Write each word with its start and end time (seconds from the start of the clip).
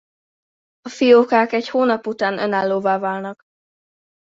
A 0.81 0.89
fiókák 0.89 1.51
egy 1.51 1.69
hónap 1.69 2.07
után 2.07 2.37
önállóvá 2.39 2.99
válnak. 2.99 3.43